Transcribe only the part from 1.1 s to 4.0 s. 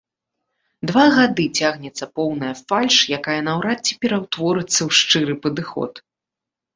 гады цягнецца поўная фальш, якая наўрад ці